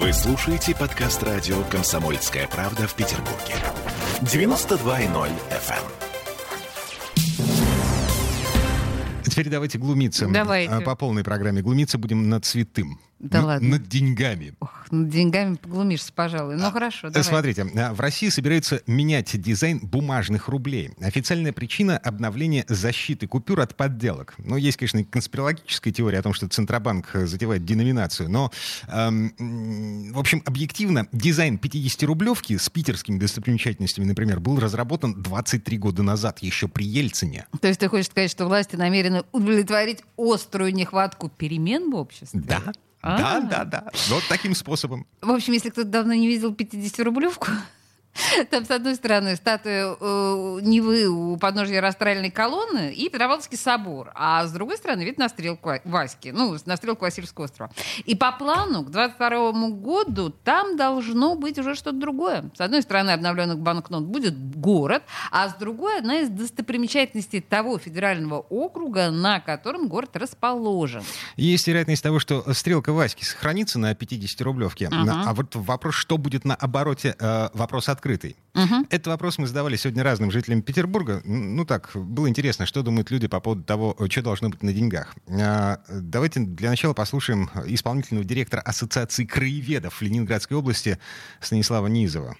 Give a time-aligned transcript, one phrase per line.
[0.00, 3.56] Вы слушаете подкаст радио «Комсомольская правда» в Петербурге.
[4.20, 5.82] 92.0 FM.
[9.24, 10.28] Теперь давайте глумиться.
[10.28, 10.72] Давайте.
[10.72, 11.62] А, По полной программе.
[11.62, 13.00] Глумиться будем над святым.
[13.18, 13.68] Да ладно?
[13.70, 14.54] Над деньгами.
[14.60, 16.56] Ох, над деньгами поглумишься, пожалуй.
[16.56, 17.24] Ну хорошо, Э, давай.
[17.24, 20.90] Смотрите, а, в России собираются менять дизайн бумажных рублей.
[21.00, 24.34] Официальная причина— обновление защиты купюр от подделок.
[24.38, 28.52] Ну, есть, конечно, конспирологическая теория о том, что Центробанк э, затевает деноминацию, но,
[28.86, 36.38] эм, в общем, объективно, дизайн 50-рублевки с питерскими достопримечательностями, например, был разработан 23 года назад,
[36.38, 37.46] еще при Ельцине.
[37.60, 42.40] То есть ты хочешь сказать, что власти намерены удовлетворить острую нехватку перемен в обществе?
[42.44, 42.72] Да, А.
[43.02, 43.84] да, да, да.
[44.08, 45.06] Вот таким способом.
[45.20, 47.48] В общем, если кто-то давно не видел 50-рублевку,
[48.50, 54.46] там, с одной стороны, статуя э, Невы у подножья растральной колонны и Петропавловский собор, а
[54.46, 57.70] с другой стороны, вид на стрелку Васьки, ну, на стрелку Васильевского острова.
[58.04, 62.50] И по плану к 22 году там должно быть уже что-то другое.
[62.54, 68.40] С одной стороны, обновленных банкнот будет город, а с другой одна из достопримечательностей того федерального
[68.40, 71.02] округа, на котором город расположен.
[71.36, 74.88] Есть вероятность того, что стрелка Васьки сохранится на 50-рублевке.
[74.90, 75.24] Ага.
[75.26, 78.36] А вот вопрос, что будет на обороте, э, вопрос открытый.
[78.90, 81.22] Этот вопрос мы задавали сегодня разным жителям Петербурга.
[81.24, 84.72] Ну так, было интересно, что думают люди по поводу того, э, что должно быть на
[84.72, 85.14] деньгах.
[85.28, 90.98] А, Давайте для начала послушаем исполнительного директора Ассоциации краеведов Ленинградской области
[91.40, 92.36] Станислава Низова.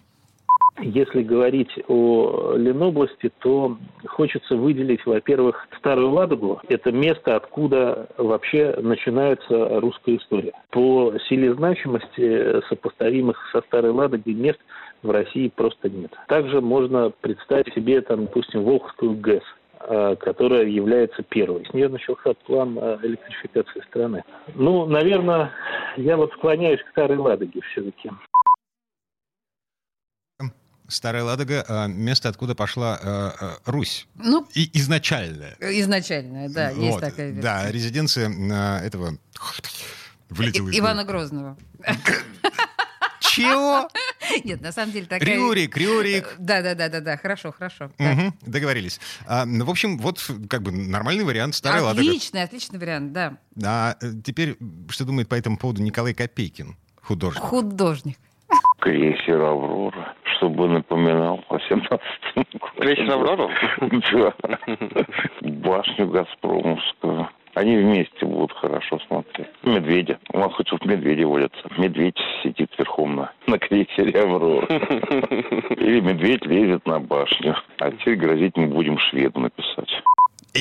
[0.80, 3.76] Если говорить о Ленобласти, то
[4.06, 6.60] хочется выделить, во-первых, Старую Ладогу.
[6.68, 10.52] Это место, откуда вообще начинается русская история.
[10.70, 14.58] По силе значимости сопоставимых со Старой Ладогой мест
[15.02, 16.12] в России просто нет.
[16.28, 19.42] Также можно представить себе, там, допустим, Волховскую ГЭС
[19.80, 21.64] э, которая является первой.
[21.66, 24.22] С нее начался план э, электрификации страны.
[24.54, 25.52] Ну, наверное,
[25.96, 28.10] я вот склоняюсь к Старой Ладоге все-таки.
[30.88, 34.08] Старая Ладога— э, место, откуда пошла э, э, Русь.
[34.16, 35.56] Ну, И изначальная.
[35.60, 37.42] изначально, да, есть Вот, такая версия.
[37.42, 39.18] Да, резиденция э, этого...
[40.30, 41.04] Вылетела из Ивана.
[41.04, 41.56] Грозного.
[43.20, 43.88] Чего?
[44.44, 45.28] Нет, на самом деле такая...
[45.28, 46.34] Рюрик, Рюрик.
[46.38, 47.90] Да, да, да, да, да, хорошо, хорошо.
[47.98, 49.00] Мгм, договорились.
[49.26, 52.08] А, ну, в общем, вот как бы нормальный вариант Старая Ладога.
[52.08, 53.36] Отличный, отличный вариант, да.
[53.62, 54.56] А теперь,
[54.88, 57.42] что думает по этому поводу Николай Копейкин, художник?
[57.42, 58.18] Художник.
[58.80, 59.97] Крейсер «Аврора»,
[60.38, 62.00] чтобы напоминал о 17
[62.78, 63.50] Крейсер «Аврора»?
[64.12, 64.34] Да.
[65.42, 67.28] Башню «Газпромовскую».
[67.54, 69.48] Они вместе будут хорошо смотреть.
[69.64, 70.18] Медведя.
[70.32, 71.68] У нас хоть тут медведи водятся.
[71.76, 74.66] Медведь сидит верхом на, на крейсере «Аврора».
[75.70, 77.56] Или медведь лезет на башню.
[77.80, 79.77] А теперь грозить мы будем шведу написать.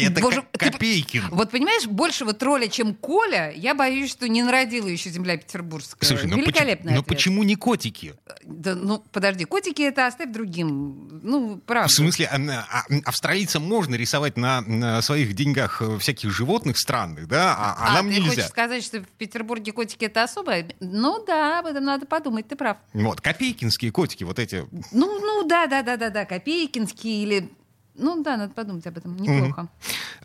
[0.04, 1.24] Это Боже, ты- Копейкин.
[1.32, 6.08] Вот понимаешь, большего тролля, чем Коля, я боюсь, что не народила еще земля петербургская.
[6.08, 7.06] Слушай, ну, Великолепный почему, ну ответ.
[7.08, 8.16] почему не котики?
[8.44, 11.20] Да, ну, подожди, котики это оставь другим.
[11.24, 11.90] Ну, правда.
[11.90, 12.38] В смысле, а,
[12.72, 17.90] а, австралийцам можно рисовать на, на своих деньгах э, всяких животных странных, да, а, а
[17.90, 18.30] А, нам ты нельзя.
[18.30, 20.70] хочешь сказать, что в Петербурге котики это особое?
[20.80, 22.78] Ну да, об этом надо подумать, ты прав.
[22.94, 24.66] Вот, копейкинские котики, вот эти.
[24.92, 27.50] Ну, ну да, да, да, да, да, Копейкинский или...
[27.98, 29.16] Ну да, надо подумать об этом.
[29.18, 29.68] Неплохо.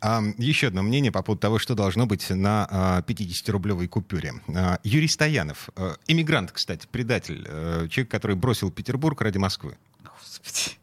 [0.00, 4.32] А, еще одно мнение по поводу того, что должно быть на а, 50-рублевой купюре.
[4.54, 9.76] А, Юрий Стоянов, э, иммигрант, кстати, предатель, э, человек, который бросил Петербург ради Москвы.
[10.02, 10.76] Господи.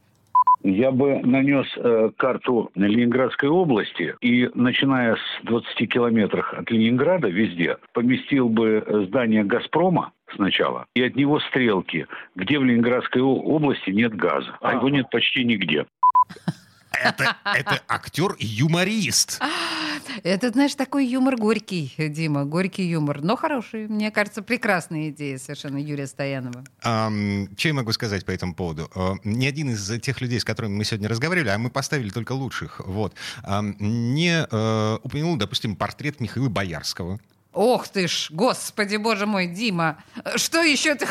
[0.61, 7.77] Я бы нанес э, карту Ленинградской области и, начиная с 20 километрах от Ленинграда, везде,
[7.93, 14.57] поместил бы здание «Газпрома» сначала, и от него стрелки, где в Ленинградской области нет газа.
[14.59, 15.85] А его нет почти нигде.
[17.03, 19.39] Это, это актер юморист.
[20.23, 23.87] Это, знаешь, такой юмор горький, Дима, горький юмор, но хороший.
[23.87, 26.63] Мне кажется, прекрасная идея совершенно Юрия Стоянова.
[26.83, 28.89] Ам, что я могу сказать по этому поводу?
[28.95, 32.33] Э, Ни один из тех людей, с которыми мы сегодня разговаривали, а мы поставили только
[32.33, 37.19] лучших, вот, ам, не э, упомянул, допустим, портрет Михаила Боярского.
[37.51, 40.03] Ох ты ж, господи, боже мой, Дима,
[40.35, 41.07] что еще ты...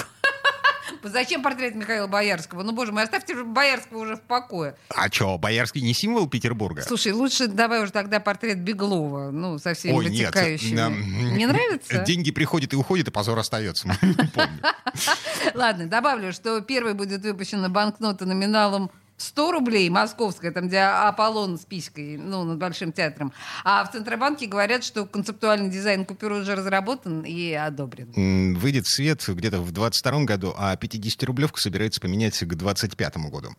[1.03, 2.62] Зачем портрет Михаила Боярского?
[2.62, 4.75] Ну, боже мой, оставьте Боярского уже в покое.
[4.95, 6.83] А что, Боярский не символ Петербурга?
[6.83, 10.27] Слушай, лучше давай уже тогда портрет Беглова, ну, со всеми Ой, нет.
[10.35, 10.81] вытекающими.
[10.81, 11.99] Ам, Не нравится?
[12.05, 13.89] Деньги приходят и уходят, и позор остается.
[15.55, 21.65] Ладно, добавлю, что первой будет выпущена банкнота номиналом 100 рублей, московская, там, где Аполлон с
[21.65, 23.32] писькой, ну, над Большим театром.
[23.65, 28.55] А в Центробанке говорят, что концептуальный дизайн купюры уже разработан и одобрен.
[28.56, 33.50] Выйдет в свет где-то в 22 году, а 50-рублевку собирается поменять к 25 году.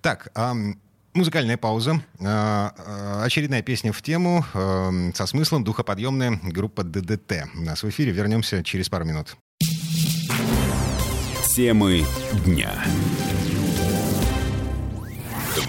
[0.00, 0.32] Так,
[1.14, 2.00] Музыкальная пауза.
[2.20, 7.48] А, а, Очередная песня в тему со смыслом духоподъемная группа ДДТ.
[7.56, 8.12] У нас в эфире.
[8.12, 9.36] Вернемся через пару минут.
[11.56, 12.04] Темы
[12.44, 12.70] дня.